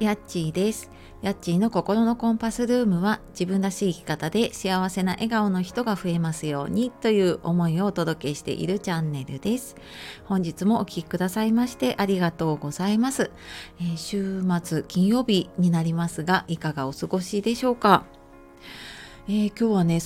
[0.00, 0.90] やっちーです。
[1.20, 9.76] やっちーの心のコンパスルームは自分らしい生き方で幸せな笑顔の人が増えますようにという思いをお届けしているチャンネルです。
[10.24, 13.30] 本日もお聴きくださいましてありがとうございます、
[13.78, 18.04] えー、週末金曜日になりますがいかがお過ごしでしょうか、
[19.28, 20.00] えー、今日はね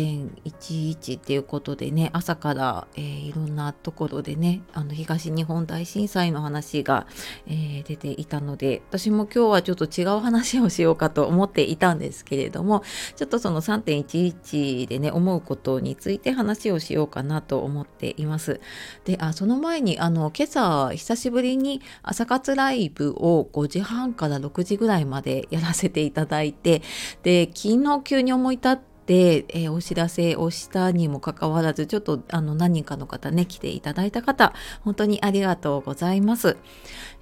[0.00, 7.06] 11っていうことでね朝から、えー、いろんなところでねあの東日本大震災の話が、
[7.46, 12.82] えー、出ていたので私も今日はちょっと違う話をしようかと思っていたんですけれども
[13.16, 18.60] ちょっとその3.11でね思うことについて話をしようかなと思っています。
[19.04, 26.82] であその前にあの今朝久しぶりに朝活ライブを5時半から6時ぐらいまでやらせていただいて
[27.22, 36.56] で昨日急に思い立ってで、えー、お知らせをしたにもかかわらずちょっとあの何人かの方ね来ていただいた方本当にありがとうございます、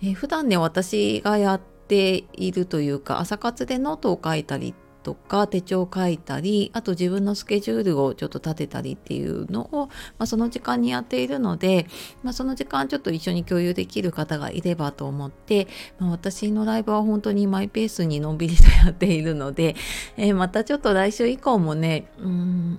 [0.02, 11.86] えー、普段ね私がやっているというか朝活でノートを書いたりとか手帳を書いたりあと自分のスケジュールをちょっと立てたりっていうのを、まあ、その時間にやっているので、
[12.22, 19.76] まあ、その時間ちょっと一緒に共有できる方がいればと思って、まあ、私のライブは本当にマイペースにのんびりとやっているので、
[20.16, 22.78] えー、またちょっと来週以降もねうん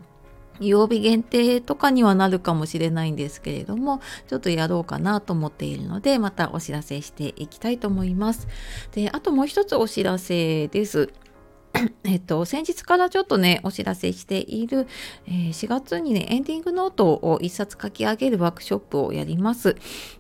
[0.60, 8.48] 曜日限定とかにはなるかもしれないんですけれどもちょっとやろうかなと思っているのでまたお知らせしていきたいと思います。
[8.92, 11.12] であともう一つお知らせです。
[12.04, 14.88] えっと、先日からちょっとね、お知らせしている、
[15.26, 19.76] えー、4月にね、エンディングノートを一冊書き上げるワークショップをやります。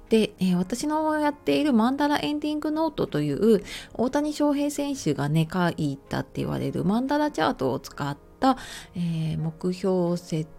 [0.09, 8.57] で、えー、私のやっているマンダラエンディングノートという大谷翔平選手がね、書いたって言われるマンダラチャートを使った、
[8.95, 10.49] えー、目標設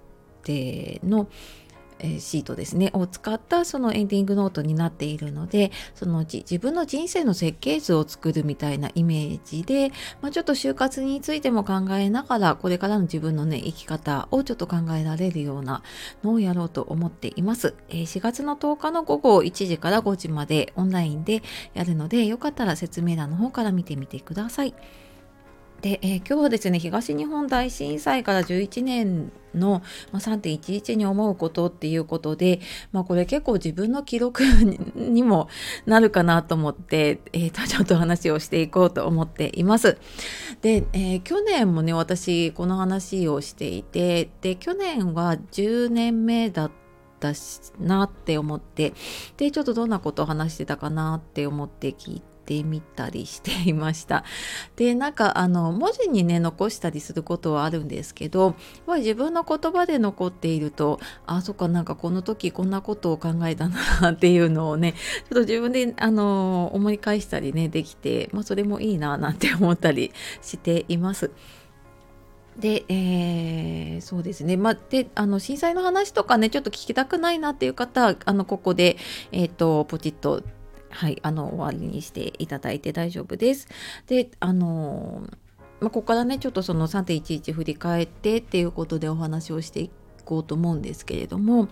[0.44, 1.28] 定の、
[2.04, 15.82] えシートですねを使ったそのエンディングノートになっているのでそのうち自分の人生の設計図を作るみたいなイメージで、まあ、ちょっと就活についても考えながらこれからの自分のね生き方をちょっと考えられるような
[16.22, 24.74] のをやろうと思っています、え、4月の10日の午後1時から5時までオンラインでやるのでよかったら説明欄の方から見てみてください。
[25.84, 34.42] で、えー、今日はですね東日本大震災から11年の、まあ、3.11に思うことっていうことで、まあ、これ結構自分の記録
[34.94, 35.50] にも
[35.84, 39.98] なるかなと思って、えー、とちょっと話をしていこうと思っています。
[40.62, 46.70] で、えー、去年もね私この話をしていてで去年は10年目だっ
[47.20, 47.34] た
[47.78, 48.94] なって思って
[49.36, 52.54] でちょっとどんなことを話してたかなって思って聞いて。
[52.54, 54.24] てみたりしていました。
[54.76, 58.54] でなんかあの文字にね残したりすることはあるんですけど
[58.98, 64.94] 自分の言葉で残っているとあそっかなんかこの時こんなことを考えたなっていうのをね
[65.30, 70.12] ちょっと自分であの思い返したりねできて、まあ、それもいいななんて思ったり
[70.42, 71.30] しています。
[72.58, 74.56] で、えー、そうですね。
[74.56, 78.96] まあ、で、あの、震災の話とかね、ちょっと聞きたくないなっていう方は、あの、ここで、
[79.32, 80.40] えっ、ー、と、ポチッと
[80.94, 83.66] はい、あの終わりにしていただいて大丈夫です。
[84.06, 85.28] で、あの
[85.80, 89.90] まあ、ここからねちょっとその3.11振り返ってっていうことでお話をしてい
[90.24, 91.68] こうと思うんですけれども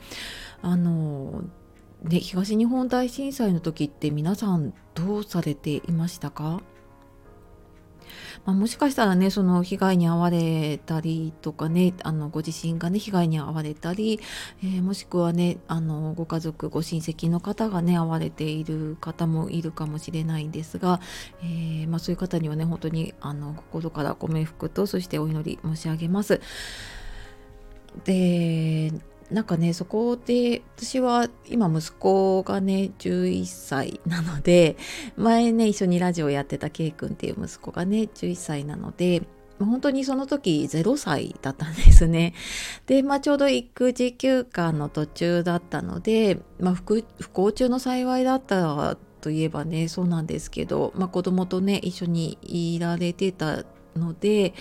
[0.61, 1.45] あの
[2.03, 6.61] ね東日本大震災の時って皆さんどうされていましたか？
[8.45, 14.21] まあ、もしかしたらねその被害に遭われたりとかねあのご自身がね被害に遭われたり、
[14.63, 21.01] えー、もしくはねあのご家族ご親戚の方がね遭われている方もいるかもしれないんですが、
[21.43, 26.41] えー、まあ、そういう方にはね本当にあの心からご冥福とそしてお祈り申し上げます。
[28.05, 28.93] で
[29.33, 34.77] なんかねそこで私は今息子がね11歳なので
[35.17, 39.23] 前ね一緒にラジオやってた K 君っていう息子がね11歳なので
[39.59, 42.35] 本当にその時0歳だったんですね。
[42.87, 53.65] で、まあ、ちょうど育児休暇の途中だったので、まあ、不幸中の幸いだったといえばねそうなんですけど、まあ、子供とね一緒にいられてた
[53.97, 54.55] ので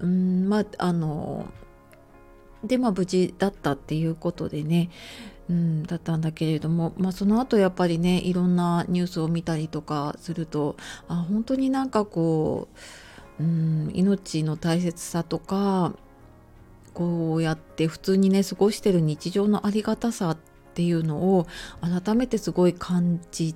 [0.00, 1.46] うんまああの
[2.64, 4.90] でまあ無事だったっていうことでね
[5.50, 10.76] うん、だったんだけれども、まあ、その後やっぱりねいろんなニュースを見たりとかすると
[11.08, 12.68] あ本当になんかこ
[13.38, 15.94] う、うん、命の大切さとか
[16.94, 20.38] こうやって普通にね過ごしてる日常のありがたさっ
[20.74, 21.46] ていうのを
[21.80, 23.54] 改めてすごい感じ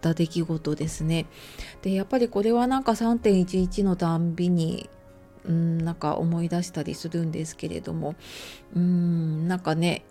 [0.00, 1.26] た出来事ですね。
[1.82, 4.90] でやっぱりこれはなんか3.11のたんびに
[5.44, 8.14] うんなんか思い出したりするんですけれども
[8.74, 10.04] うんなんかね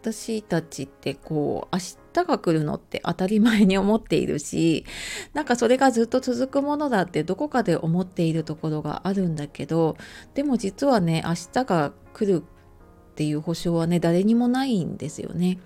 [0.00, 1.80] 私たちってこう明
[2.12, 4.84] 日が来るのって当たり前に思っているし
[5.32, 9.96] なんかそれがずっと続くものだってどこかで思っているところがあるんだけど
[10.34, 15.58] でも実はね明日が来るっていう保証はね誰にもないんですよね。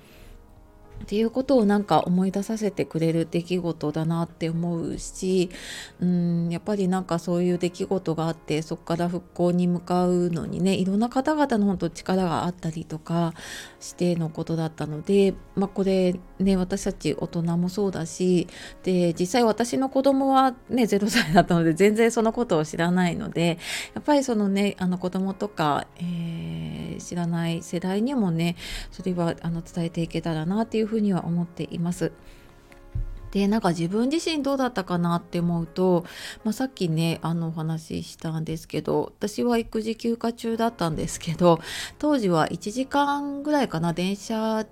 [1.02, 5.50] っていうことをなんか思い出させてくれる出来事だなって思うし
[6.00, 13.32] うんやっぱりなんかそういう出来事があってそこから復興に向かうのにねいろんな方々の本当力があったりとか
[13.80, 18.48] してのことだったので、まあ、これね私たち大人もそうだし
[18.82, 23.58] で実際私の子供はね0歳だったので全然そのことを知らないので
[23.94, 28.56] やっぱりそのねあの子供とか、えー、知らない世代にもね
[28.90, 32.12] それはあの伝えていけたらなっていうふうには思っています。
[33.30, 36.04] でなんか自分自身どうだったかなって思うと、
[36.44, 41.60] まあ、さっきねあのお話ししたんですけど私は育児休暇中だったんですけど
[41.98, 44.64] 当時は1時間ぐらいかな電車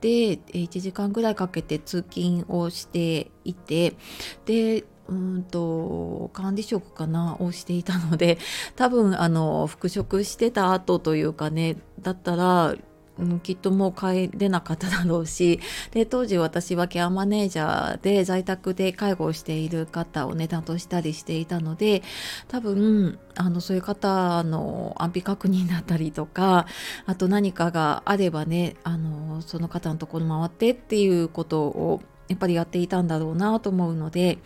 [0.00, 3.96] で1時間ぐらいかけて通勤をしていて
[4.44, 8.38] でうんと管理職かなをしていたので
[8.76, 12.74] 多分あの復職してた後というかねだったら
[13.18, 15.60] うん、きっともう帰れなかっただろうし
[15.92, 22.02] で当時私はケアマネージャーで在宅で介護をしている方をね担当したりしていたので
[22.48, 26.66] 多分あのそういう方の安否確認だったりとか
[27.06, 34.38] あと何かがあればねあのその方のところ回ってっていうことをやっぱりやっていたんだろうなと思うので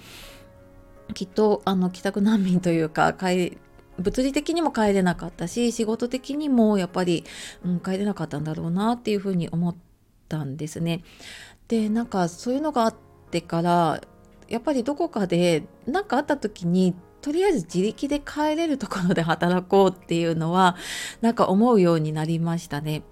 [1.15, 3.15] きっとあの帰宅難民というか
[3.99, 7.25] 物理的にも帰れなかったし仕事的にもやっぱり、
[7.65, 9.77] うん、帰れなかったんだろうなっていうふうに思っ
[10.29, 11.03] たんですね。
[11.67, 12.95] でなんかそういうのがあっ
[13.31, 14.01] てから
[14.49, 20.77] やっぱりどこかで何かあった時にとりあえず自力で帰れるところで働こうっていうのは
[21.21, 23.03] なんか思うようになりましたね。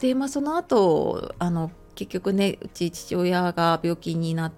[0.00, 4.52] でまあその後あの結局ねうち父親が病気になっ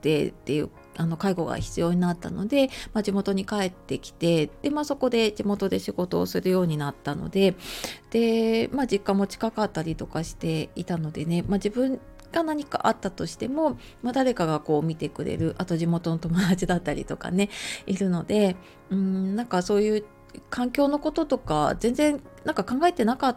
[0.00, 7.54] てっていうあの介護が必要になったので、まあ、地元に帰ってきてで、まあ、そこで地元で仕事をするようになったので
[8.10, 12.00] で、まあ、実家も近かったりとかしていたのでね、まあ、自分
[12.32, 17.48] が何かあったとしても、まあ、誰かがこう見てくれるあと地元の友達だったりとかね
[17.86, 18.56] いるので
[18.90, 20.04] うんなんかそういう
[20.50, 23.36] 環境のこととか全然なんか考えてなかっ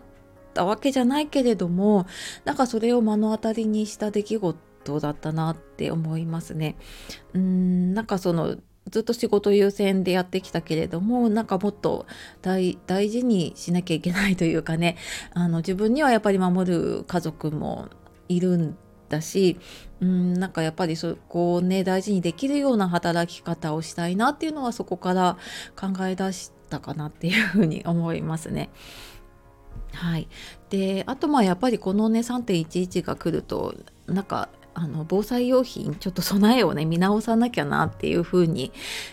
[0.53, 2.05] たわけじゃないけれども
[2.43, 6.75] なんかそれを目の当たりにした出来事トだったなって思いますね。
[7.33, 8.57] うんなんかその
[8.89, 12.07] ずっと仕事優先でやってきたけれどもなんかもっと
[12.41, 12.77] 大
[13.09, 14.97] 事にしなきゃいけないというかね
[15.33, 17.89] あの自分にはやっぱり守る家族も
[18.27, 19.59] いるんだし
[19.99, 25.37] うんなんかやっぱりそこをね大事にできるような働き方をしたいなっていうのはそこから
[25.79, 28.69] 考え出したかなっていうふうに思いますね。
[29.93, 30.27] はい、
[30.69, 33.75] であとまあやっぱりこのね3.11が来ると
[34.07, 38.71] なんかあの防災用品ちょっと備えをね見直さなきゃなっていうふうに、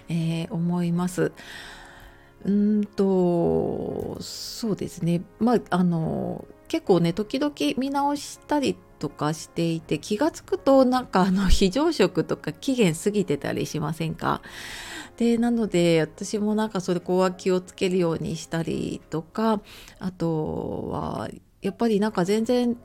[0.08, 1.32] えー、思います。
[2.44, 14.40] うんとそうですねまああの結構ね時々見直したりとかしていて気が付くとなんかあの 非常食とか期限過ぎてたりしませんか？
[15.16, 19.60] でなので私もなんかそれこは気をつけるようにしたりとか
[19.98, 21.28] あとは
[21.60, 22.76] やっぱりなんか全然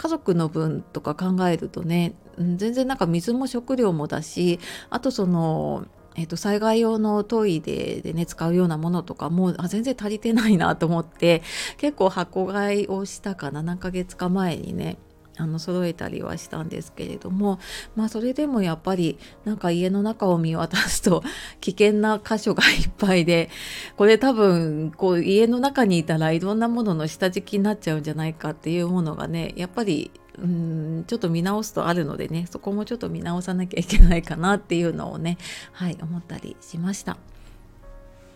[0.00, 11.42] 家族の分とか考えるとね、うん、全然なんか水も食料もだしあとそのえー、と災害用のトイレでね使うようなものとかもあ全然足りてないなと思って
[11.76, 13.62] 結構箱買いをしたかな。
[13.62, 14.96] 何ヶ月か前にね。
[15.40, 17.58] あの揃えたりはしたんですけれども
[17.96, 21.22] まあそれでもやっぱりなんか家の中を見渡すと
[21.60, 23.48] 危険な箇所がいっぱいで
[23.96, 35.38] これ多分こう家の中にいたらいろんなものの下敷きになっちゃうんじゃないかっていうものがねやっぱりうんちょっと見直すとあるのでねそこもちょっと見直さなきゃいけないかなっていうのをね
[35.72, 37.16] はい思ったりしました。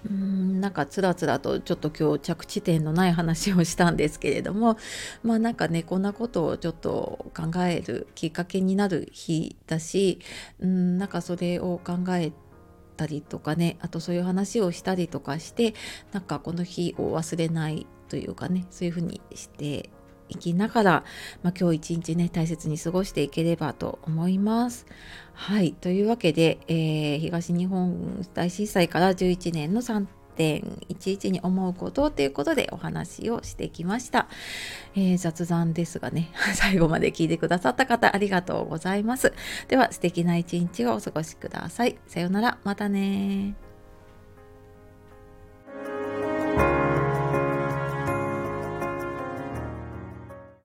[0.09, 4.77] うんなんかつらつらとちょっと今日着地点のない話をしたんですけれども
[5.23, 10.19] まあなんかねこんなことをちょっと考えるきっかけになる日だし
[10.61, 12.33] うんなんかそれを考え
[12.97, 15.75] たりとかねあとそういう話をしたりとかして
[16.13, 19.91] なんかこの日を忘れないというかねそういうふうにして
[20.29, 21.05] いきながら、
[21.43, 24.87] まあ、今日一日ね大切に過ごしていければと思います。
[25.33, 25.73] はい。
[25.73, 34.29] というわけで、えー、東日本大震災から11年の3.11に思うことということでお話をしてきました、
[34.95, 39.33] えー、雑談ですがね 最後まで聞いてくださった方ありがとうございます。
[39.69, 41.99] では素敵な一日をお過ごしください。
[42.07, 42.59] さようなら。
[42.65, 43.64] またね